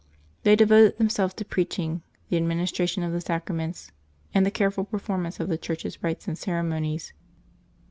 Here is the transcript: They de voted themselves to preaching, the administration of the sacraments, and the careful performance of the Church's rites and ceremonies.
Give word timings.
They 0.41 0.55
de 0.55 0.65
voted 0.65 0.97
themselves 0.97 1.35
to 1.35 1.45
preaching, 1.45 2.01
the 2.29 2.37
administration 2.37 3.03
of 3.03 3.11
the 3.11 3.21
sacraments, 3.21 3.91
and 4.33 4.43
the 4.43 4.49
careful 4.49 4.83
performance 4.85 5.39
of 5.39 5.47
the 5.47 5.59
Church's 5.59 6.01
rites 6.01 6.27
and 6.27 6.35
ceremonies. 6.39 7.13